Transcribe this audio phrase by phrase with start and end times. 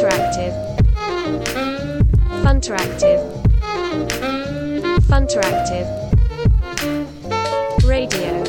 [0.00, 0.54] Funteractive.
[2.42, 3.20] Funteractive.
[5.10, 5.86] Funteractive.
[7.86, 8.42] Radio.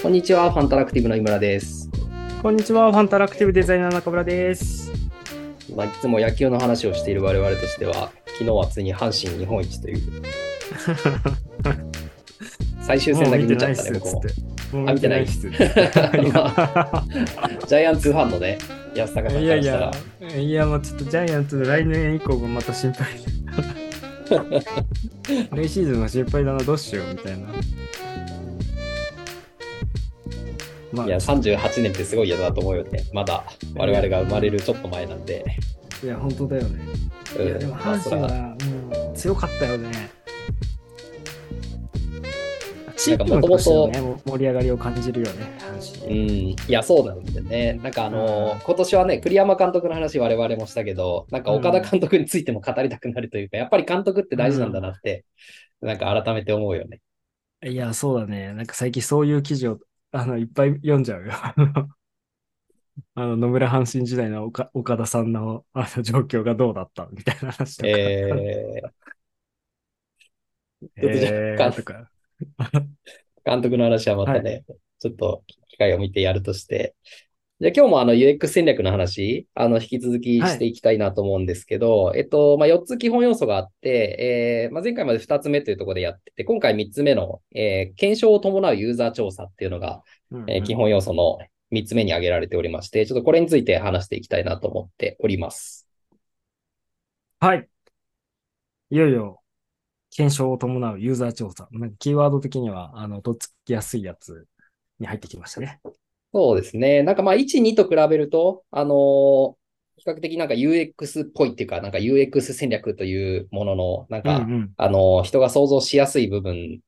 [0.00, 1.90] こんにちは、ファンタラクティブの井村です。
[2.40, 4.92] こんにちは、ファンタラクティブデザイナー中村です。
[5.74, 10.22] まあ、いつも野球の話をしている我々としては、昨日はついに阪神日本一という。
[12.80, 14.12] 最終戦だけ見ちゃったね、僕も。
[14.12, 14.51] もうあ見てないっす。
[14.72, 18.58] ジャイアンツファンのね、
[18.94, 19.90] 安高さんいやいや、、
[20.36, 23.08] いやもうちょっとジャイアンツの来年以降もまた心配。
[25.52, 27.48] 来シーズンの心配だな、どうしようみたいな。
[30.92, 33.04] まあ、いや、38年ってすごい嫌だと思うよね。
[33.12, 35.44] まだ我々が生まれるちょっと前なんで。
[36.02, 36.80] いや、本当だよね。
[37.36, 38.56] うんいや、でも阪神ははも
[39.12, 40.10] う強かったよね。
[43.02, 46.56] チームとしてのね、も盛り上がりを感じるよね、阪う神。
[46.56, 47.74] ん、いや、そうなんだよね。
[47.82, 55.24] なんかあのうん今年はね、栗山監督の話我々もしたけど、なんか岡田監督についても語りたくなるというか、やっぱり監督って大事なんだなって、
[55.80, 57.00] なんか改めて思うよね。
[57.64, 58.52] いや、そうだね。
[58.54, 59.78] なんか最近そういう記事を
[60.10, 61.32] あのいっぱい読んじゃうよ。
[63.14, 67.88] あの野村阪神時代の岡岡田さんのあの状況がどうだったみたいな話とか。
[67.88, 68.92] え
[70.96, 71.30] えちょっとじゃ
[71.66, 72.11] あーとか。
[72.58, 72.86] ー、
[73.44, 74.64] 監督の話はまたね、
[74.98, 76.94] ちょっと機会を見てやるとして。
[77.62, 91.38] じゃあ今日もあの UX 戦略の話、あの引き続きしていきたいなと思うんですけど、えっと、まあ、4つ基本要素があって、えーまあ、前回まで2つ目というところでやってて、今回3つ目の、えー検証を伴うユーザー調査っていうのが、うんえー基本要素の
[91.70, 95.88] 3つ目に挙げられておりまして、ちょっとこれについて話していきたいなと思っております。
[97.38, 97.68] はい。
[98.90, 99.41] いよいよ、
[100.12, 101.68] 検証を伴うユーザー調査。
[101.72, 104.46] なんかキーワード的には、あの、とっつきやすいやつ
[105.00, 105.80] に入ってきましたね。
[106.32, 107.02] そうですね。
[107.02, 109.56] なんかまあ1、2と比べると、あのー
[109.98, 116.80] 比較的なんか UX っぽいっていうか、なんか UX 戦略というものの、なんか、うんうんあのー人が想像しやすい部分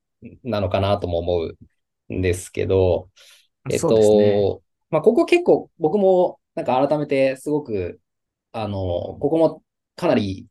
[0.43, 1.43] なのかなとも思
[2.09, 3.11] うんですけど、
[3.69, 4.51] えっそうですね。
[4.51, 8.01] と、まあここ結構僕もなんか改めてすごく、
[8.53, 8.81] あのー
[9.21, 9.63] ここも
[9.97, 10.49] かなり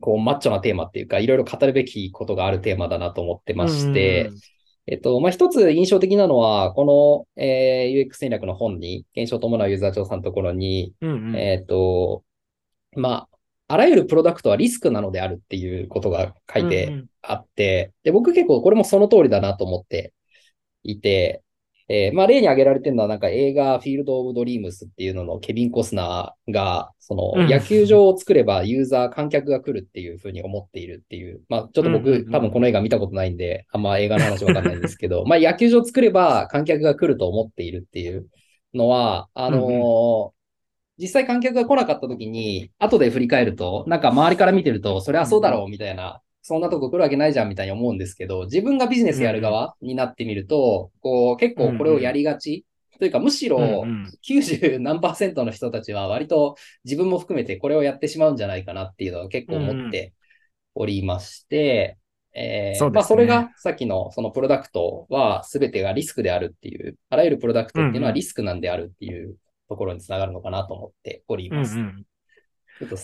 [0.00, 4.40] こうマッチョなテーマっていうか、いろいろ語るべきことがあるテーマだなと思ってまして、うんうん
[4.86, 11.36] えっと、まあ、一つ印象的なのは、この、えー UX 戦略の本に、検証を伴うユーザー調査のところに、うんうん。
[11.36, 12.24] えっと、
[12.96, 13.28] ま
[13.68, 17.06] あ、あらゆるプロダクトはリスクなのであるっていうことが書いてうんうん。
[17.22, 20.12] あって、で、僕結構これもその通りだなと思って
[20.82, 21.42] いて、
[21.92, 27.48] えーまあ、例に挙げられてるのは、なんか映画、フィールド・オブ・ドリームスっていうののケビン・コスナーが、そのうん。
[27.48, 38.28] 野球場を作ればユーザー、観客が来るっていうふうに思っているっていう、まあ、ちょっと僕、多分この映画見たことないんで、あんま映画の話わかんないんですけど、 まあ、野球場を作れば観客が来ると思っているっていう
[38.72, 40.40] のは、あのー
[41.02, 52.64] 実際観客が来なかった時に、後で振り返ると、なんか周りから見てると、それはそうだろうみたいな、そんなとこ来るわけないじゃんみたいに思うんですけど、自分がビジネスやる側になってみると、こう結構これをやりがち。
[52.98, 60.12] というか、むしろうんうん90何パーセントの人たちは割と自分も含めてこれをやってしまうんじゃないかなっていうのは結構思って
[60.74, 61.96] おりまして、
[62.34, 69.36] えまあそれがさっきのそのプロダクトは全てがリスクであるっていう、あらゆるプロダクトっていうのはリスクなんであるっていう
[69.68, 71.76] ところにつながるのかなと思っております。
[71.76, 72.04] うんうん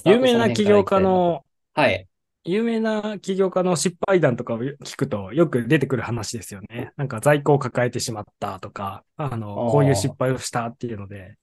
[0.07, 1.45] 有名な起業家の、
[1.75, 2.09] はい。
[2.47, 6.93] 有名な起業家の失敗談とかを聞くとよく出てくる話ですよね。
[6.97, 11.37] なんか在庫を抱えてしまったとか、あの、こういう失敗をしたっていうので、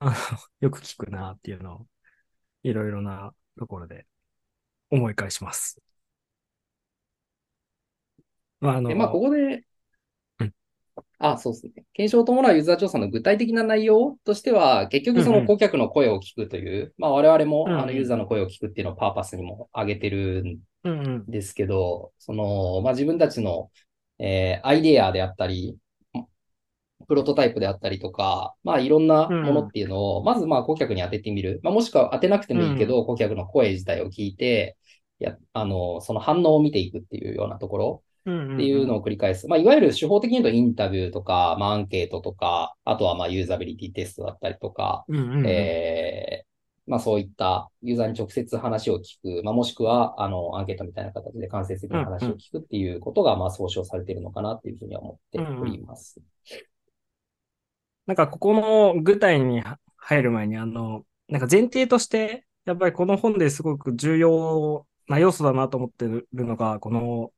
[0.00, 0.12] あの
[0.60, 1.86] よく聞くなっていうのを、
[2.62, 4.06] いろいろなところで
[4.90, 5.80] 思い返します。
[8.60, 9.64] まあ、あの、で、まあ、ここでうん、
[11.18, 11.72] あ、そうですね。
[11.94, 21.28] 検証を伴うユーザー調査の具体的な内容としては、結局そうんうんの顧客の声を聞くという、まあ、我々もうんうんあのユーザーの声を聞くっていうのをパーパスにも挙げてるんうんうん。
[21.28, 23.70] ですけど、その、まあ、自分たちの、
[24.18, 25.78] えーアイデアであったり、
[27.08, 31.60] プロトタイプであったりとか、まあ、いろんなものっていうのを、まずまあ、顧客に当ててみる。
[31.62, 34.76] まあ、もしくは当てなくてもいいけど、顧客の声自体を聞いて、
[35.18, 38.04] や、あの、その反応を見ていくっていうようなところ。
[38.26, 39.48] っっていうのを繰り返す。
[39.48, 46.54] まあ、いわゆる手法的に言うとインタビューとか、まあ、アンケートとか、あとはまあ、ユーザビリティテストだったりとか、うんうんうんえー
[46.86, 56.20] まあ、そういったユーザーに直接話を聞く、まあ、もしくは、あの、アンケートみたいな形で間接的な話を聞くっていうことが、まあ、総称されているのかなっていうふうには思っております。
[58.06, 59.62] なんかここの具体に
[59.96, 67.32] 入る前に、あの、なんか前提として、やっぱりこの本ですごく重要な要素だなと思ってるのが、この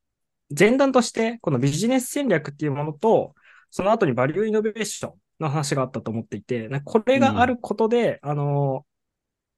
[0.56, 3.34] 前段として、このビジネス戦略っていうものと、
[3.70, 8.86] その後にバリューイノベーションっの話があったと思っていて、これがあることで、うん、あの、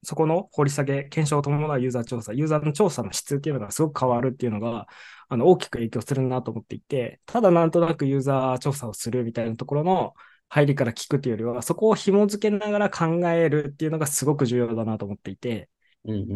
[0.05, 4.87] そこの掘り下げ、検証を伴うユーザー調査、ユーザーの調査の質っていうのがすごく変わるっていうのが、
[5.29, 10.15] あの、大きく影響するなと思っていて、ただなんとなくユーザー調査をするみたいなところの
[10.49, 15.69] 入りから聞くっていうよりは、そこを紐付けながら考えるっていうのがすごく重要だなと思っていて、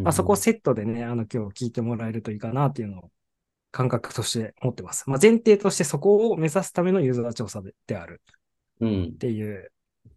[0.03, 3.11] まあ、そこをセットでね、あの、今日聞いてもらえるといいかなっていうのを
[3.73, 5.09] 感覚として持ってます。
[5.09, 8.21] まあ、前提としてそこを目指すためのユーザー調査でである
[8.85, 9.73] っていう、
[10.05, 10.13] うん、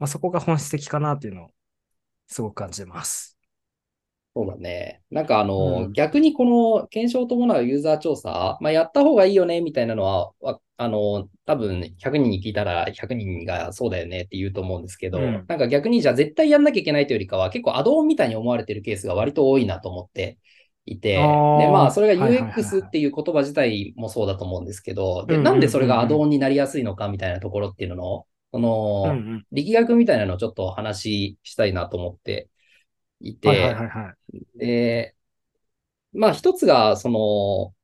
[0.00, 1.48] まあ、そこが本質的かなっていうのを
[2.26, 3.38] すごく感じてます。
[4.34, 5.02] そうだね。
[5.10, 10.32] なんかあの、うん、逆にこの検証を伴うユーザー調査、まあ、やった方がいいよね、みたいなのは、
[10.76, 20.38] あの、多分100人に聞いたら100人がそうだよねって言うと思うんですけど、うん、なんか逆にじゃあ絶対やんなきゃいけないというよりかは、結構アドオンみたいに思われてるケースが割と多いなと思って
[20.86, 29.10] いて、で、まあ、それが UX っていう言葉自体もそうだと思うんですけど、で、なんでそれがアドオンになりやすいのかみたいなところっていうのを、その、うん。
[29.10, 32.50] うん、力学みたいなのをちょっと話したいなと思って
[33.20, 33.74] いて、
[34.56, 35.14] で、
[36.12, 37.74] まあ一つが、その、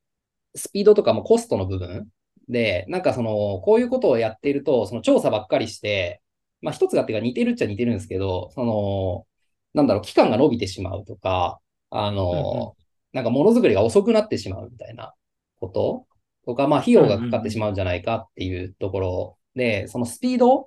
[0.54, 2.08] スピードとかもコストの部分。
[2.48, 6.22] で、なんかその、こういうことをやっていると、その調査ばっかりして、
[6.60, 9.26] まあ一つがっていうか似てるっちゃ似てるんですけど、その、
[9.74, 11.60] なんだろう、期間が伸びてしまうとか、
[11.90, 12.76] あの、
[13.12, 15.14] なんかものづくりが遅くなってしまうみたいな
[15.58, 16.06] こと？
[16.46, 20.66] とか、まあ費用がかかってしまうんじゃないかっていうところで、そのスピードっ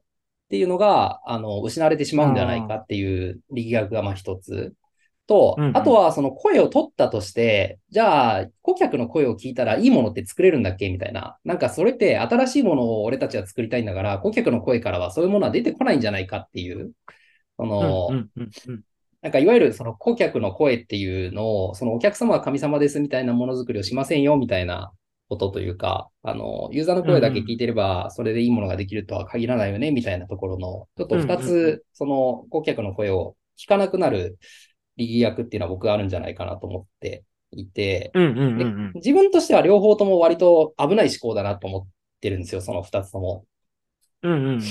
[0.49, 4.73] ていうのが、あの、失われてしまうんではないかっていう力学がまあ一つ。
[5.25, 10.89] と、あとはその声を取ったとして、じゃあ、顧客の声を聞いたらいいものって作れるんだっけ？
[10.89, 11.37] みたいな。
[11.45, 16.91] なんかそれって新しいものを俺たちは作りたいんだから、顧客の声からはそういうものは出てこないんじゃないかっていう、
[17.57, 18.09] その、
[19.23, 24.91] なんかいわゆるその顧客の声っていうのを、そのお客様は神様ですみたいなものづくりをしませんよみたいな
[25.29, 34.37] ことというか、あの、ユーザーの声だけ聞いてれば、それでいいものができるとは限らないよね、みたいなところの、ちょっと二つ、その顧客の声を聞かなくなる
[34.97, 38.11] 力学っていうのは僕はあるんじゃないかなと思っていて、
[38.95, 41.87] 自分としては両方とも割と危ない思考だなと思っ
[42.19, 43.45] てるんですよ、その二つとも。
[44.21, 44.61] うんうん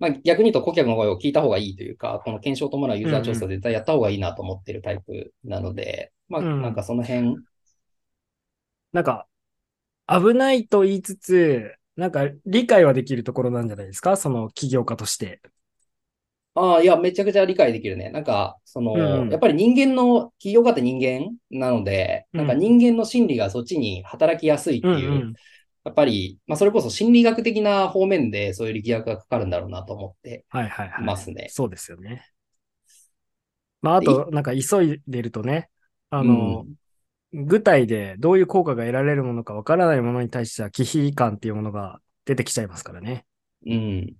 [0.00, 7.36] まあ、逆に言うと顧客の声を聞いた方がいいというか、この検証ともなユーザー調査絶対やった方がいいなと思ってるタイプなので、まあ、なんかその辺、
[8.92, 9.26] なんか、
[10.08, 14.16] 危ないと言いつつ、なんか理解はできるところなんじゃないですか？
[14.16, 15.40] その起業家として。
[16.54, 18.10] ああ、いや、めちゃくちゃ理解できるね。
[18.10, 25.34] なんか、その、うん、やっぱり人間の、起業家って人間なので、なんか人間の心理がそっちに働きやすいっていう、うんうん、
[25.84, 30.74] やっぱり、まあ、それこそ心理学的な方面でそういう力学がかかるんだろうなと思ってますね。
[30.76, 31.50] はいはいはい。
[31.50, 32.26] そうですよね。
[33.82, 35.70] まあ、あと、なんか急いでるとね、
[36.10, 36.74] あの、うん
[37.32, 43.24] 具体でどういう効果が得られるものかわからないものに対しては、忌避感っていうものが出てきちゃいますからね。
[43.66, 44.14] うん。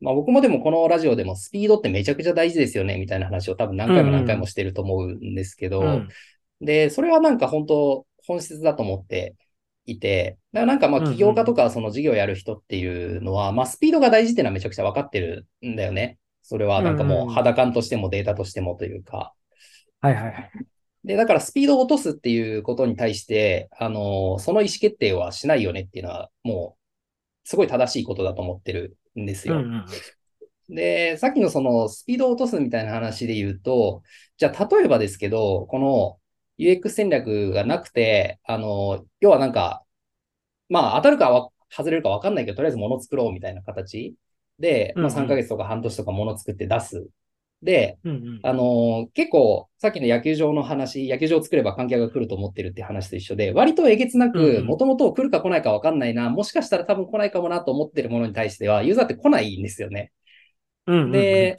[0.00, 6.08] まあ僕もでもこのラジオでもスピードってめちゃくちゃ大事ですよねみたいな話を多分何回も何回もしてると思うんですけど、うんうん、
[6.60, 9.36] で、それはなんか本当本質だと思って
[9.86, 16.18] いて、だからなんかまあ起業家とかその事業をやる人っていうのは、まあスピードが大事っていうのはめちゃくちゃ分かってるんだよね。
[16.42, 19.32] それはなんかもう肌感としてもデータとしてもというか。
[20.00, 20.50] はいはいはい。
[21.04, 29.54] で、だからスピードを落とすっていうことに対して、あの、その意思決定はしないよねっていうのは、もう、すごい正しいことだと思ってるんですよ。
[29.54, 29.64] うんう
[30.72, 34.02] ん、で、さっきのそのスピードを落とすみたいな話で言うと、
[34.36, 36.18] じゃあ例えばですけど、この
[36.58, 39.84] UX 戦略がなくて、あの、要はなんか、
[40.68, 44.14] まあ当たるか外れるかわかんないけど、とりあえず物作ろうみたいな形
[44.58, 47.08] で、まあ3ヶ月とか半年とか物作って出す。
[47.62, 60.12] で、うんうん、あのー、結構、さっきの野球場の話、野球場を作れば観客が来ると思ってるって話と一緒で、割とえげつなく、もともと来るか来ないか分かんないな、もしかしたら多分来ないかもなと思ってるものに対しては、ユーザーって来ないんですよね。
[60.86, 61.56] うんうんうん、で、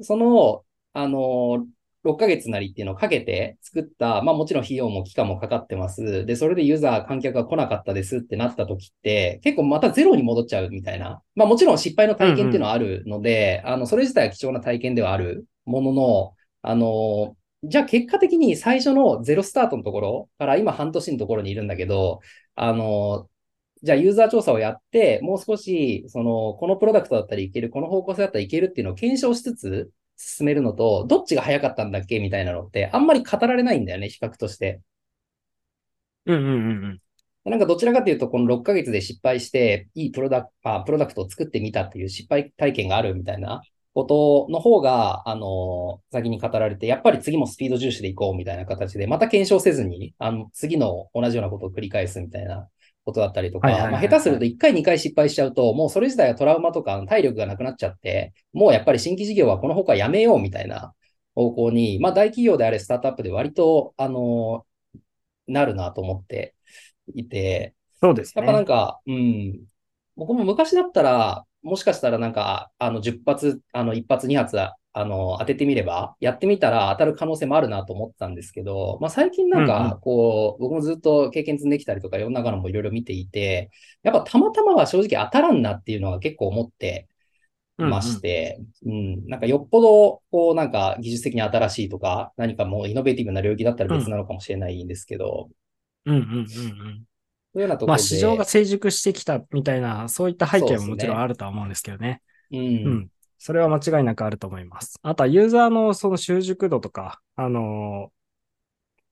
[0.00, 0.64] その、
[0.94, 1.64] あのー、
[2.04, 6.26] 6ヶ月なりっていうのをかけて作った、まあもちろん費用も期間もかかってます。
[6.26, 11.22] で、それでユーザー、観客が来なかったですってなった時って、結構またゼロに戻っちゃうみたいな。
[11.34, 22.20] まあもちろん失敗の体験っていうのはあるので、うんうん、あの、それ自体は貴重な体験ではあるものの、あの、じゃあ結果的に最初のゼロスタートのところから今半年のところにいるんだけど、
[22.56, 23.28] あの、
[23.82, 34.80] じゃあユーザー調査をやって、もう少し、その、このプロダクトだったらいける、この方向性だったらいけるっていうのを検証しつつ、進めるのと、どっちが早かったんだっけみたいなのって、あんまり語られないんだよね、比較として。
[36.26, 37.50] うんうんうんうん。
[37.50, 43.62] なんかどちらかというと、この6ヶ月で失敗して、いいプロダクト、あプロダクトを作ってみたっていう失敗体験があるみたいな
[43.94, 52.68] ことの方が、あの、先に語られて、やっぱり次もスピード重視でいこうみたいな形で、また検証せずに、あの、次の同じようなことを繰り返すみたいな
[53.04, 60.94] ことだったりとか、まあ、下手すると1回2回失敗しちゃうと、もうそれ自体はトラウマとか体力がなくなっちゃって、もうやっぱり新規事業はこの他やめようみたいな
[61.34, 64.66] 方向に、まあ大企業であれスタートアップで割と、あの、
[65.46, 66.54] なるなと思って
[67.14, 68.66] いて、そうですやっぱなんね。
[68.66, 69.66] か、うん、
[70.16, 74.56] 僕も昔だったら、もしかしたらなんか、あの、10発、あの、1発、2発、
[74.94, 83.70] あの、当ててみれば、やってみたら当たる可能性もあるなと思ってたんですけど、まあ最近なんか、こう、僕もずっと経験積んできたりとか、いろんなのもいろいろ見ていて、
[84.02, 87.08] やっぱたまたまは正直当たらんなっていうのは結構思って
[87.78, 95.50] まして、うん、なんかよっぽど、こう、なんか技術的に新しいとか、何かもうイノベーティブな領域だったら別なのかもしれないんですけど、
[96.04, 97.04] うんうんうんうん。
[97.54, 102.22] そういうようなとこまあ、市場が成熟してきたみたいな、そういった背景ももちろんあるとは思うんですけどね。
[102.50, 103.10] う、うんん。
[103.44, 105.00] それは間違いなくあると思います。
[105.02, 108.12] あとはユーザーのその習熟度とか、あのー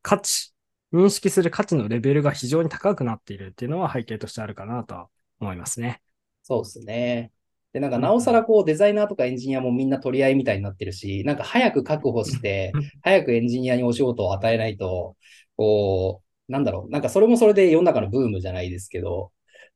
[0.02, 0.52] 価値、
[0.92, 5.08] 認識する価値のレベルが非常に高くなっているっていうのは背景としてあるかなとは
[5.40, 6.00] 思いますね。
[6.42, 7.32] そうですね。
[7.72, 15.16] で、なんか、うんなおさらこう、デザイナーとかエンジニアもみんな取り合いみたいになってるし、なんか早く確保してうん、早くエンジニアにお仕事を与えないと、
[15.56, 19.32] こう、なんだろう、なんかそれもそれで世の中のブームじゃないですけど、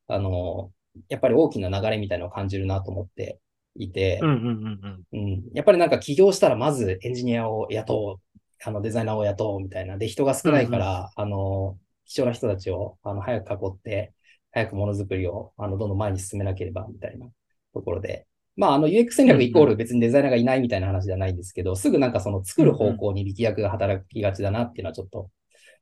[0.08, 0.72] あの、
[1.08, 3.40] やっぱり大きな流れみたいなのを感じるなと思って
[3.76, 5.34] いてうん、うんうんうん。
[5.34, 9.98] うん、やっぱりなんか起業したらまずエンジニアを雇う、あのデザイナーを雇うみたいな。
[9.98, 14.12] で、人が少ないから、あの、貴重な人たちをあの早く囲って、
[14.52, 17.26] 早くものづくりをあのどんどん前に進めなければみたいな
[17.72, 18.26] ところで。
[18.56, 25.30] まあ、あの UX 戦略イコール別にデザイナーがいないみたいな話じゃないんですけど、すぐなんかその作る方向に力学が働きがちだなっていうのはちょっと、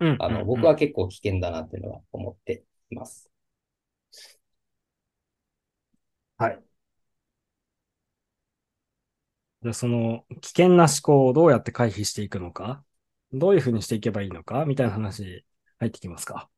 [0.00, 3.30] うんうんうんあの、僕は結構危険だなっていうのは思っています。
[6.38, 6.71] はい。
[9.62, 12.84] じゃあその危険な思考をどうやって回避していくのか、
[13.32, 15.44] どういうふうにしていけばいいのか、みたいな話
[15.78, 16.48] 入ってきますか？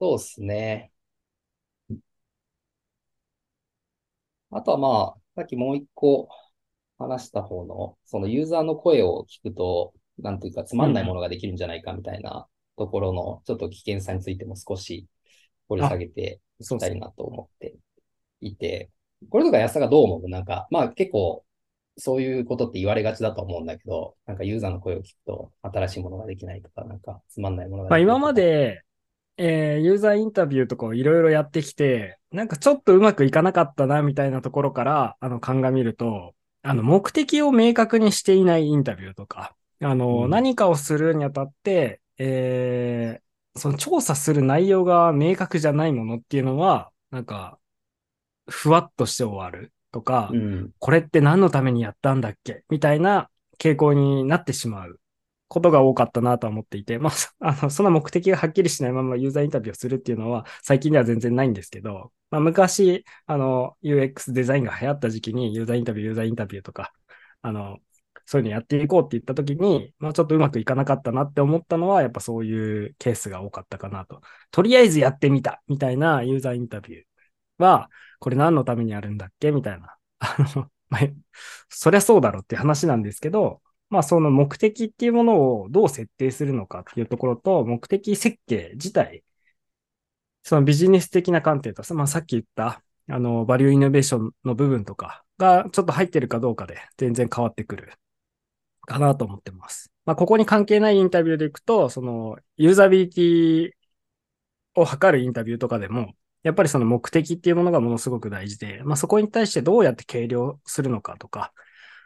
[0.00, 0.92] そうですね。
[4.50, 6.28] あとはまあ、さっきもう一個
[6.98, 12.46] 話した方の、そのユーザーの声を聞くと、なんていうかつまんないものができるんじゃないかみたいな
[12.78, 15.08] ところの、ちょっと危険さについても少し
[15.68, 17.76] 掘り下げていきたいなと思って
[18.40, 18.90] いて、
[19.30, 20.28] これとか安田がどう思う？
[20.28, 21.44] なんか、まあ結構、
[21.98, 28.82] そういうことって言われがちだと思うんだけど、なんかユーザーの声を聞くと新しいものができないとか、なんかつまんないものがまあ今まで、
[29.38, 40.30] えーユーザーインタビューとかをいろいろやってきて、なんかちょっとうまくいかなかったなみたいなところから、あの、鑑みると、あの、目的を明確にしていないインタビューとか、あの、うん。
[40.30, 43.26] 何かをするにあたって、えー
[43.58, 47.58] その調査する内容が明確じゃないものっていうのは、なんか、
[48.46, 50.70] ふわっとして終わるとか、うん。
[50.78, 52.64] これって何のためにやったんだっけ？
[52.68, 55.00] みたいな傾向になってしまう
[55.48, 66.92] ことが多かったなとは思っていて、まあ、そ あの、そんな目的がはっきりしないままユーザーインタビューをするっていうのは最近では全然ないんですけど、まあ、昔、あの、UX デザインが流行った時期にユーザーインタビュー、ユーザーインタビューとか、
[67.42, 67.78] あの、
[68.28, 74.20] そういうのやっていこうって言った時に、まあちょっとうまくいかなかったなって思ったのは、やっぱそういうケースが多かったかなと。
[74.50, 77.04] とりあえずやってみたみたいなユーザーインタビュー
[77.58, 79.52] は、これ何のためにやるんだっけ？
[79.52, 79.96] みたいな。
[80.18, 80.98] あの、 ま、
[81.68, 89.24] そりゃそうだろうっていう話なんですけど、まあその目的っていうものをどう設定するのかっていうところと、目的設計自体、
[90.42, 97.92] そのビジネス的な観点と、まあさっき言った、あの、バリューイノベーションの部分とかがちょっと入ってるかどうかで全然変わってくる
[98.82, 99.90] かなと思ってます。
[100.04, 103.70] まあここに関係ないインタビューでいくと、そのユーザビリティ
[104.74, 106.14] を測るインタビューとかでも、
[106.46, 111.52] やっぱりその目的っていうものがものすごく大事で、まあそこに対してどうやって計量するのかとか、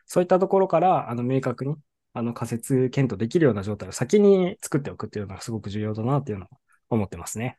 [0.07, 1.77] そういったところから、あの、明確に、
[2.15, 6.49] あの、仮説検討できるような状態を先に作っておくっていうのがすごく重要だなっていうのを
[6.89, 7.59] 思ってますね。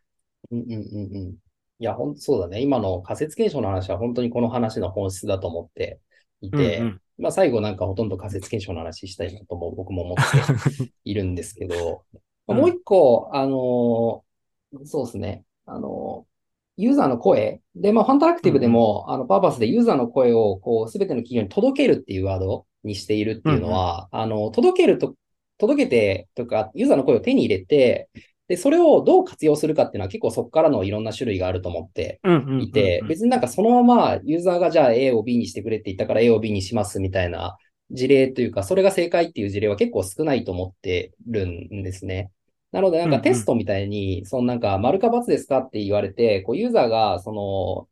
[0.50, 1.32] うんうんうんうん。
[1.34, 1.38] い
[1.78, 2.62] や、ほんとそうだね。
[2.62, 6.00] 今の仮説検証の話は本当にこの話の本質だと思って
[6.42, 12.04] いて、うんうんまあ最後なんかほとんど仮説検証の話したいなとも僕も思って いるんですけど、
[12.48, 15.46] まあもう一個、あのーそうですね。
[15.68, 16.31] あのー
[16.78, 17.62] ユーザーの声。
[17.76, 25.16] で、まあ、ファンタラクティブでも、あの、パーパスでユーザーの声を、こう、すべての企業に届けるっていうワードにしているっていうのは、あの、届けると、
[25.58, 28.10] 届けて、とか、ユーザーの声を手に入れて、
[28.52, 37.58] で、それをどう活用するかっていうのは結構そこからのいろんな種類があると思ってうんうんうんうんいて、別になんかそのままユーザーがじゃあ A を B にしてくれって言ったから A を B にしますみたいな
[37.92, 42.30] 事例というか、それが正解っていう事例は結構少ないと思ってるんですね。
[42.72, 47.88] なのでなんかテストみたいに、そのなんか丸か×ですかって言われて、こうユーザーがその、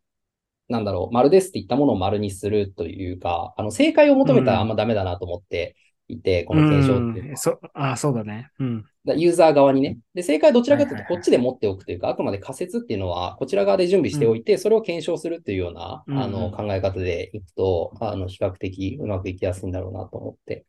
[0.69, 5.75] なんだろう、丸ですって言ったものを丸にするというか、あの正解を求めたらあんまダメだなと思って
[6.07, 7.38] いて、この検証っていうのは。
[7.38, 8.50] そあ、そうだね。
[8.59, 8.86] うん。
[9.05, 9.98] だユーザー側にね。
[10.13, 20.65] で、正解はどちらかというと、こっちで持っておくというか、あくまで仮説っていうのは、こちら側で準備しておいて、それを検証するっていうような、あの、考え方でいくと、あの、比較的うまくいきやすいんだろうなと思って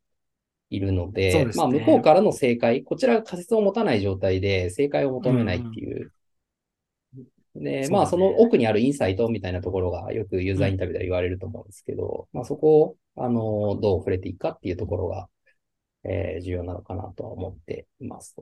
[0.71, 6.13] いるので、ですねまあ、向こうからの正解、こちらが仮説を持たない状態で正解を求めないっていう。
[7.57, 15.29] で、まあ、その奥にあるインサイトみたいなところがよくユーザーインタビューでは言われると思うんですけど、まあ、そこを、あの、どう触れていくかっていうところが、
[16.05, 18.37] えー重要なのかなとは思っています。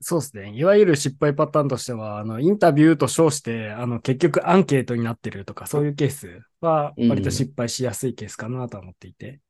[0.00, 0.52] そうですね。
[0.54, 9.40] いわゆる失敗パターンとしては、あの、インタビューと称して、あの、結局アンケートになってるとか、そういうケースは、割と失敗しやすいケースかなとは思っていて、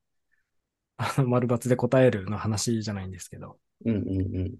[0.96, 4.56] あの、丸抜で答えるの話じゃないんですけど、うんうんうん。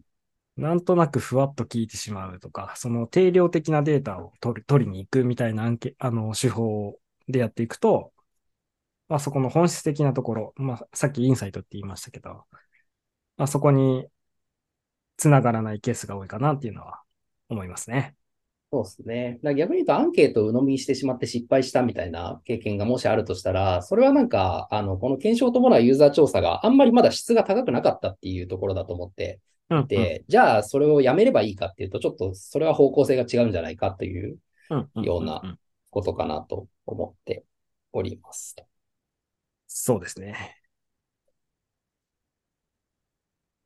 [0.56, 8.12] なんとなくふわっと聞いてしまうとか、その定量的なデータを取り取りに行くみたいなアンケあの手法でやっていくと、
[9.08, 12.46] まあそこの本質的なところ、まあさっきインサイトって言いましたけど、
[13.38, 14.08] まあそこに
[15.18, 17.02] 繋がらないケースが多いかなっていうのは
[17.48, 18.15] 思いますね。
[18.72, 19.38] そうですね。
[19.56, 34.38] 逆に言うとアンケートを鵜呑みにしてしまって失敗したみたいな経験がもしあるとしたら、それはなんか、あの、この検証を伴うユーザー調査があんまりまだ質が高くなかったっていうところだと思ってうん、いて、じゃあそれをやめればいいかっていうと、ちょっとそれは方向性が違うんじゃないかという
[34.70, 35.58] うんうんようなうんん
[35.90, 37.44] ことかなと思って
[37.92, 38.56] おります。
[39.66, 40.56] そうですね。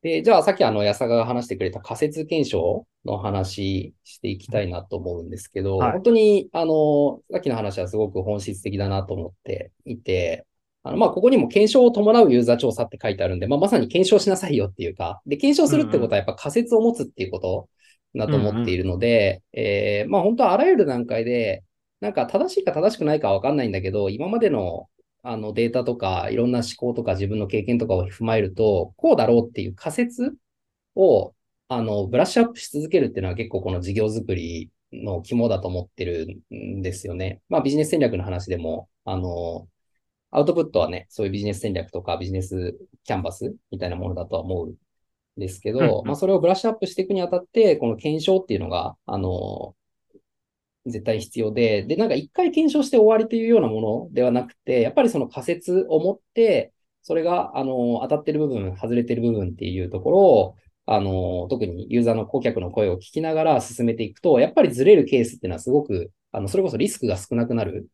[0.02, 5.92] で、じゃあさっきあの安坂が話してくれた仮説検証の話していきたいなと思うんですけど、はい。
[5.92, 10.46] 本当にあの、さっきの話はすごく本質的だなと思っていて、
[10.82, 17.68] あの、まあ、ここにも検証を伴うユーザー調査って書いてあるんで、まあ、まさに検証しなさいよっていうか、で、検証するってことはやっぱ仮説を持つっていうこと
[18.14, 21.64] だと思っているので、えーまあ、本当はあらゆる段階で、
[22.00, 24.88] なんか正しいか正しくないかはわかんないんだけど、今までの
[25.22, 30.34] あのデータとか、いろんな思考とか自分の経験とかを踏まえると、こうだろうっていう仮説
[30.94, 31.34] を、
[31.72, 37.40] あの、ブラッシュアップし続けるっていうのは結構この事業作りの肝だと思ってるんですよね。
[37.48, 39.68] まあビジネス戦略の話でも、あの、
[40.32, 44.74] アウトプットはね、そういうビジネス戦略とかビジネスキャンバスみたいなものだとは思うん
[45.36, 49.76] ですけど、うんうんまあそれをブラッシュアップしていくにあたって、この検証っていうのが、あの、
[50.86, 60.56] 絶対必要で、で、なんか一回検証して終わりというようなものではなくて、やっぱりその仮説を持って、それが、あの、当たってる部分、外れてる部分っていうところを、
[60.92, 67.86] あの、特にユーザーの顧客の声を聞きながら進めていくと、やっぱりずれるケースっていうのはすごく、あの、それこそリスクが少なくなる。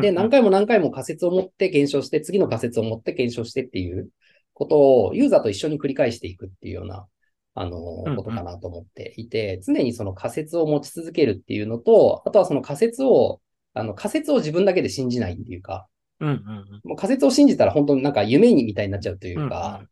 [0.00, 4.08] で、何回も何回も仮説を持って検証して、次の仮説を持って検証してっていう
[4.54, 7.06] ことをユーザーと一緒に繰り返していくっていうような、
[7.54, 13.42] あの、うんことかなと思っていて、常にその仮説を持ち続けるっていうのと、あとはその仮説を、
[13.74, 15.86] あの、仮説を自分だけで信じないっていうか、
[16.82, 19.88] もう仮説を信じたら本当になんか夢にみたいになっちゃうといううんか、うん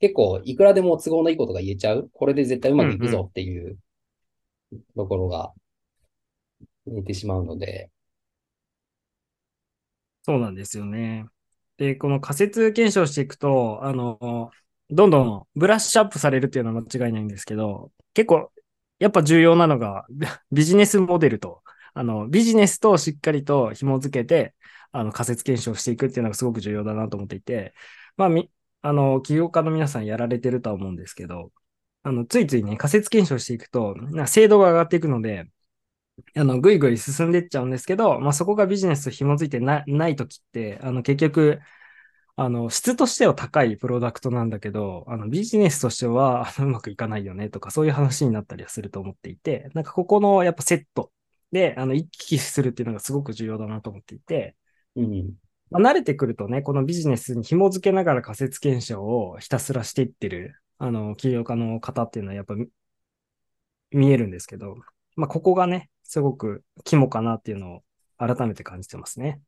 [0.00, 2.10] 結構いくらでも都合のいいことが言えちゃう？
[2.12, 3.78] これで絶対うまくいくぞっていう
[4.96, 5.52] ところが
[6.86, 7.90] 見えてしまうので、
[10.22, 11.26] そうなんですよね。
[11.78, 14.50] で、この仮説検証していくと、あの、
[14.90, 18.52] どんどんブラッシュアップされるっていうのは間違いないんですけど、結構、
[18.98, 20.06] やっぱ重要なのが、
[20.52, 21.62] ビジネスモデルと、
[21.94, 24.54] あの、ビジネスとしっかりと紐づけて、
[24.92, 27.74] あの、仮説検証していくっていうのがすごく重要だなと思っていて、
[28.16, 28.50] まあ、み、
[28.82, 31.52] あの、起業家の皆さんやられてるとは思うんですけど、
[32.02, 35.50] あの、ついついね、仮説検証していくと、な精度が上がっていくので、
[36.36, 41.60] あの、ぐいぐい進んでいっちゃうんですけど、まあ、そこがビジネスと紐づいてなないときって、あの、結局、
[42.36, 51.12] あの、質としては高いプロダクトなんだけど、あの、ビジネスとしては、あのうまくいかないよねとか、そういう話になったりはすると思っていて、なんかここのやっぱセット
[51.52, 54.56] で、あの、行き来するっていうのがすごく重要だなと思っていて、
[54.96, 55.34] うん。
[55.70, 62.68] まあ、慣れてくるとね、このビジネスに紐づけながら仮説検証をひたすらしていってる、あの、起業家の方っていうのはやっぱ見
[63.90, 64.76] 見えるんですけど、
[65.16, 67.82] まあ、ここがね、すごく肝かなっていうのを
[68.18, 69.40] 改めて感じてますね。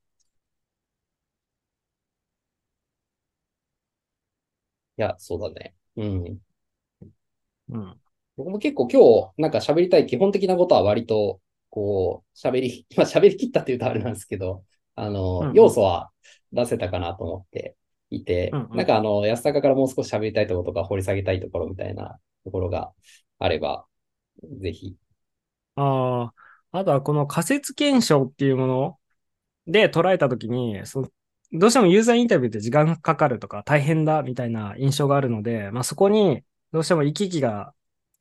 [4.96, 5.74] いや、そうだね。
[5.96, 6.40] うん。
[7.68, 8.00] うん。
[8.36, 9.00] 僕も結構今
[9.32, 15.54] 日なんか喋りたい基本的なことは割と、こう、喋り、 まあ喋り切ったって言うとあれなんですけど、あの、うんうん。
[15.54, 16.10] 要素は
[16.52, 17.76] 出せたかなと思って
[18.10, 18.76] いて、うんうん。
[18.76, 22.92] なんかあの、安坂からもう少し喋りたいところとか掘り下げたいところみたいなところが
[23.38, 23.86] あれば、
[24.60, 24.96] ぜひ。
[25.76, 26.32] あ
[26.72, 28.98] あ、あとはこの仮説検証っていうもの
[29.66, 31.08] で捉えたときに、その
[31.52, 37.72] どうしてもユーザーインタビューって時間がかかるとか大変だみたいな印象があるので、まあそこにどうしても行き来が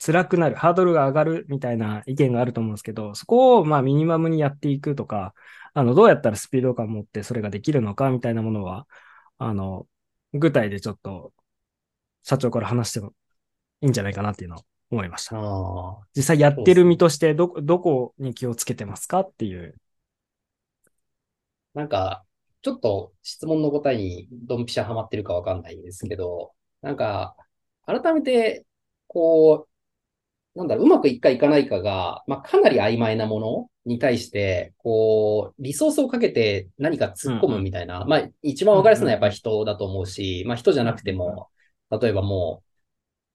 [0.04, 5.34] 辛くなる、ハードルが上がるみたいな意見があると思うんですけど、そこをまあミニマムにやっていくとか、
[5.74, 8.88] あの、どうやったらスピード感を持ってそれができるのかみたいなものは、
[9.38, 9.88] あの、
[10.34, 11.34] 具体でちょっと
[12.24, 13.14] 社長から話しても
[13.82, 14.60] いいんじゃないかなっていうのを
[14.92, 15.38] 思いました。
[16.16, 19.76] 実際やってる身としてど、どこに気をつけてますかっていう。
[21.74, 22.26] なんか、
[22.62, 27.36] ちょっと質問の答えにドンピシャハマってるかわかんないんですけど、なんか、
[27.86, 28.66] 改めて、
[29.08, 29.69] こう、
[30.56, 41.50] なんだろう、うまくいくかいかないかが、まあ、かなり曖昧なものに対して、こう、リソースをかけて何か突っ込むみたいな、まあ、一番わかりやすいのはやっぱり人だと思うし、まあ、人じゃなくても、
[41.92, 42.64] 例えばも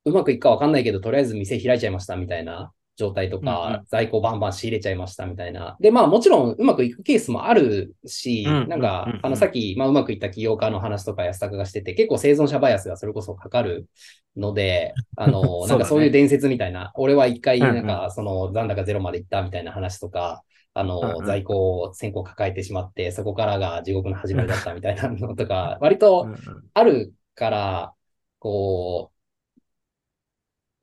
[0.04, 5.76] う、うまくいくかわかんないけど、とりあえず店開いちゃいましたみたいな状態とうんうかん、在庫バンバン仕入れちゃいましたみたいな。
[5.80, 13.88] で、まあもちろんうまくいくケースもあるし、うんなんうんうん、かあの、さっき、まあうまくいった起業家の話とか安坂がしてて、結構生存者バイアスがそれこそかかる
[14.36, 20.42] ので、 あの、なんかそういう伝説みたいな、俺は一回、なんかその残高ゼロまで行ったみたいな話とか、
[20.74, 21.36] あうんの、うん。
[21.36, 26.32] 在庫を1000個抱えてしまって、そこからが地獄の始まりだったみたいなのとか、割と
[26.74, 27.94] あるから、
[28.38, 29.13] こう、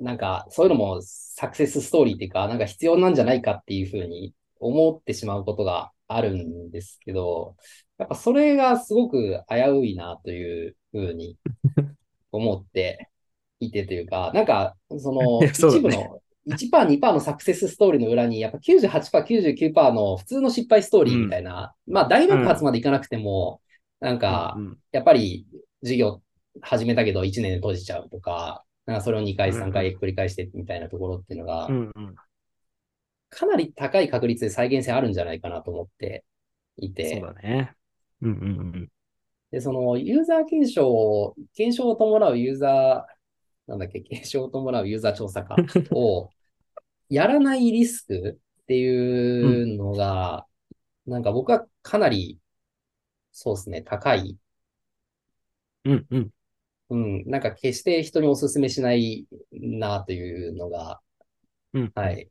[0.02, 7.56] なんか、そういうのもサクセスストーリーっていうか、なんか必要なんじゃないかっていうふうに思ってしまうことがあるんですけど、
[7.98, 11.38] やっぱそれがすごく危ういなというふうに
[12.32, 13.10] 思って
[13.60, 23.62] いてというか、なんか、 その、一部の1%、2%のサクセスストーリーの裏に、やっぱ98%、99%の普通の失敗ストーリーみたいな、まあ大爆発までいかなくても、
[24.00, 24.78] なんか、うんうん。
[24.92, 25.46] やっぱり
[25.84, 26.22] 事業
[26.62, 32.16] 始めたけど1年で閉じちゃうとか、なんかそれを2回、3回繰り返してみたいなところっていうのがう、んうん
[33.30, 36.26] かなり高い確率で再現性あるんじゃないかなと思って
[36.76, 37.74] いそうて、だね。
[38.22, 38.92] うんうんうん。
[39.52, 45.56] で、そのユーザー検証、検証を伴うユーザー、なんだっけ、検証を伴うユーザー調査か
[45.92, 46.30] を
[47.10, 50.46] やらないリスクっていうのが、
[51.06, 52.40] なんか僕はかなり、
[53.32, 54.38] そうですね、高い
[55.86, 56.32] うんうん。
[56.92, 61.02] うん、なんか決して人にお勧めしないなというのが、
[61.74, 61.92] うん。
[61.96, 62.30] はい、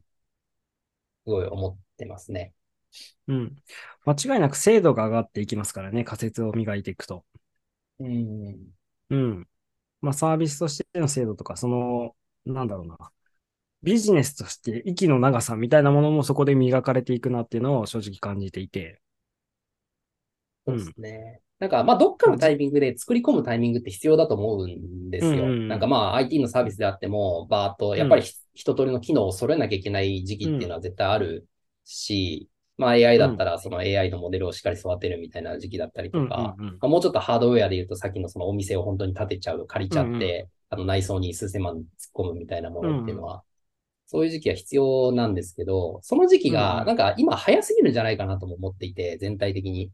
[1.25, 2.53] すごい思ってますね。
[3.29, 3.57] うん。
[4.05, 7.25] 間違いなく精度が上がっていきますからね、仮説を磨いていくと。
[7.99, 8.75] うん。
[9.11, 9.49] うん。
[10.01, 12.99] まあ、サービスとしての精度とか、その、なんだろうな。
[13.83, 19.01] ビジネスとして息の長さみたいなものもそこで磨かれていくなっていうのを正直感じていて。
[20.67, 21.43] そうですね。
[21.61, 25.33] なんか、まあ、どっかのタイミングで作り込むタイミングって必要だと思うんですよ。
[25.33, 25.69] うんうんうん。
[25.69, 31.47] なんかまあ、IT のサービスであっても、バーっと、やっぱりひ一通りの機能を揃えなきゃいけない時期っていうのは絶対ある
[31.85, 36.79] し、まあ AI だったらその AI のモデルをしっかり育てるみたいな時期だったりとか、うんうんうん。
[36.81, 43.43] まあもうちょっとハードウェアで言うと、さっきのそのお店を本当に建てちゃう、借りちゃって、あの内装に数千万突っ込むみたいなものっていうのは、
[44.07, 46.61] そういう時期は必要なんですけど、その時期うんうん。
[46.61, 49.91] がなんか今早すぎるんじゃないかなとも思っていて、全体的に。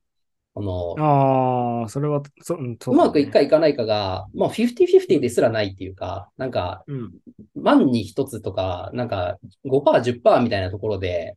[0.57, 3.05] この、ああ、それは、そうんそうね。
[3.05, 7.13] まくいくかいかないかが、もう50-50ですらないっていうか、なんか、うん。
[7.55, 11.37] 万に一つとか、なんか5%、10%みたいなところで、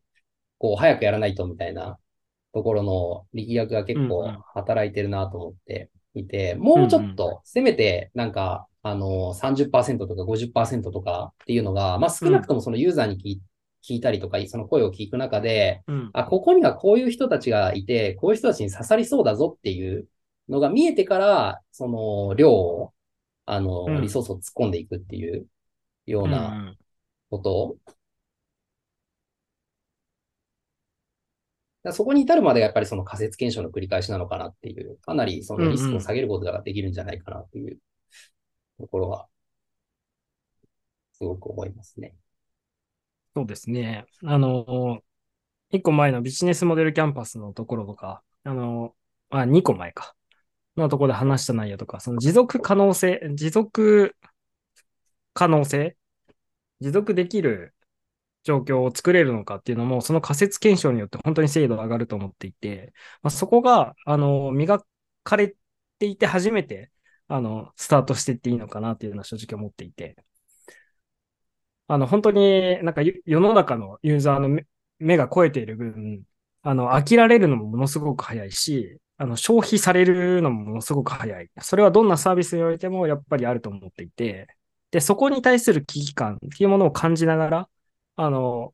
[0.56, 1.98] こう、早くやらないとみたいな
[2.54, 4.38] ところの力学が結構うんうん。
[4.54, 13.42] 働いてるなと思っていて、もうちょっと、せめて、なんか、あの、30%とか50%とかっていうのが、まあ少なくともそのユーザーに聞い
[13.82, 16.10] 聞いたりとか、その声を聞く中で、うん。
[16.12, 20.08] あ、ここにはこういう人たちがいて、こういう人たちに刺さりそうだぞっていう
[20.48, 22.92] のが見えてから、その量を、
[23.46, 25.46] あの、うんリソースを突っ込んでいくっていう
[26.06, 26.78] よううんうなん
[27.30, 27.96] ことを、だか
[31.84, 37.78] らそこに至るまでがやっぱりその仮説検証の繰り返しなのかなっていう、かなりそのリスクを下げることができるんじゃないかなっていう
[38.78, 39.26] ところは、
[41.12, 42.14] すごく思いますね。
[43.34, 44.04] そうですね。
[44.24, 45.02] あの、
[45.70, 48.94] 一個前のビジネスモデルキャンパスのところとか、あの、
[49.30, 50.14] あ、二個前か。
[50.76, 54.16] のところで話した内容とか、その持続可能性、持続
[55.32, 55.96] 可能性、
[56.80, 57.74] 持続できる
[58.44, 64.84] 状況を作れるのかっていうのも、その仮説検証によって本当に精度が上がると思っていて、まあ、そこが、あの、磨
[65.24, 65.54] かれ
[65.98, 66.90] ていて初めて、
[67.28, 70.16] あの、スタートしていっていいのかなっていうのは正直思っていて、
[71.90, 74.64] あの、本当になんか世の中のユーザーの目
[75.00, 76.22] 目が超えている分、
[76.62, 81.50] あの、飽きられるのもものすごく早いし、あの、消費されるのもものすごく早い。
[81.60, 84.46] それはどんなサービスにおいてもやっぱりあると思っていて、
[84.92, 87.68] で、そこに対する危機感っていうものを感じながら、
[88.16, 88.72] あの、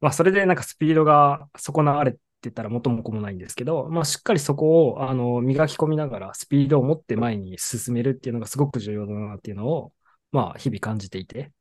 [0.00, 9.92] まあ、それでなんかスピードが損なわれてたら元も子もないんですけど、まあ、しっかりそこを、あの、磨き込みながらスピードを持って前に進めるっていうのがすごく重要だなっていうのを、
[10.32, 11.52] まあ、日々感じていて、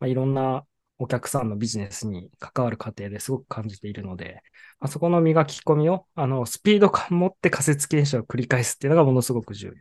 [0.00, 0.64] まあ、いろんな
[0.98, 4.42] お客さんのビジネスに関わる過程ですごく感じているので、
[4.80, 9.74] まあ、そこの磨き込みを、あの、スピード感持って仮説検証を繰り返すっていうのがものすごく重要。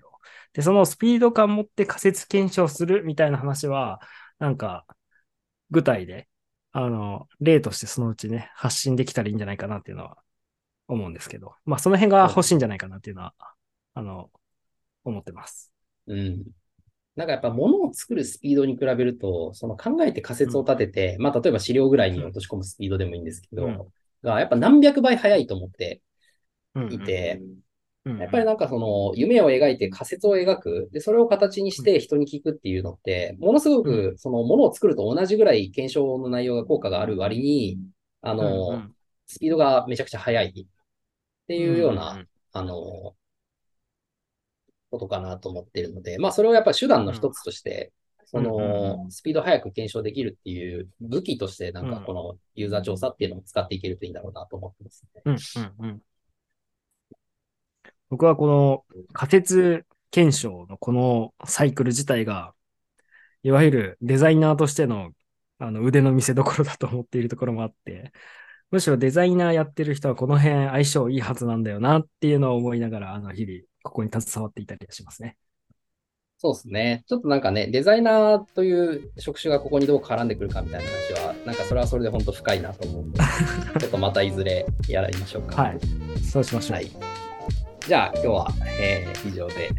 [0.53, 3.99] で、そのスピード感持って仮説検証するみたいな話は、
[4.39, 4.86] なんか、
[5.71, 6.27] 具体で、
[6.71, 10.17] あの、例としてそのうちね、発信できたらいいんじゃないかなっていうのは
[10.88, 13.34] 思うんですけど、まあ、その辺が欲しいんじゃないかなっていうのは、
[13.93, 14.30] あの、
[15.03, 15.71] 思ってます。
[16.08, 16.43] うん。
[17.17, 23.77] なんかやっぱ物を作るスピードに比べると、その考えて仮説を立てて、うん、まあ例えば資料ぐらいに落とし込むスピードでもいいんですけど、うん、
[24.21, 26.01] がやっぱ何百倍速いと思って
[26.91, 27.41] いて、
[28.06, 37.80] やっぱりなんかその夢を描いて仮説を描く、で、それを形にして人に聞くっていうのって、ものすごくそのものを作ると同じぐらい検証の内容が効果がある割に、
[38.21, 38.88] あの、
[39.25, 40.65] スピードがめちゃくちゃ速いっ
[41.47, 43.15] ていうような、あの、
[44.97, 47.91] ことかなと思っているので、まあそれをやっぱり手段の一つとして、
[48.25, 55.21] その、スピード速く検証できるっていう武器として、なんかこのユーザー調査っていうのを使っていけるといいんだろうなと思ってますね。
[55.25, 56.01] うんうんうん、
[58.10, 62.53] 僕はこの仮説検証のこのサイクル自体が、
[63.43, 65.12] いわゆるデザイナーとしての
[65.60, 68.12] あの腕の見せ所だと思っているところもあって、
[68.71, 75.38] むしろデザイナーやってる人はこの辺相性いいはずなんだよなっていうのを思いながら、あの日々ここに携わっていたりしますね。
[76.39, 77.03] そうですね。
[77.08, 83.19] ちょっとなんかね、デザイナーという職種がここにどう絡んでくるかみたいな話は、なんかそれはそれで本当深いなと思うんで、
[83.80, 85.63] ちょっとまたいずれやりましょうか。
[85.63, 85.80] はい。
[86.23, 86.77] そうしましょう。
[86.77, 86.91] はい、
[87.88, 88.47] じゃあ今日は、
[88.80, 89.71] えー、以上で、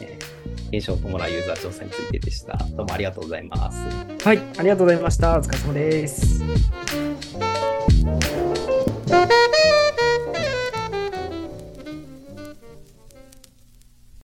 [0.00, 2.56] えー、検証を伴うユーザー調査についてでした。
[2.56, 3.78] どうもありがとうございます。
[4.24, 5.38] はい、ありがとうございました。
[5.38, 7.09] お疲れ様です。
[9.10, 9.30] Thank
[9.64, 9.69] you.